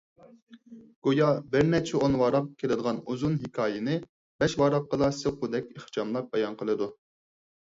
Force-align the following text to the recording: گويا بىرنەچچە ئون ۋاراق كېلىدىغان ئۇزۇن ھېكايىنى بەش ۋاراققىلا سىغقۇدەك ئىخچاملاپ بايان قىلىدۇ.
گويا 1.07 1.27
بىرنەچچە 1.55 1.99
ئون 2.05 2.17
ۋاراق 2.21 2.47
كېلىدىغان 2.63 3.01
ئۇزۇن 3.11 3.37
ھېكايىنى 3.43 3.99
بەش 4.45 4.57
ۋاراققىلا 4.63 5.11
سىغقۇدەك 5.19 5.71
ئىخچاملاپ 5.77 6.33
بايان 6.35 6.59
قىلىدۇ. 6.65 6.91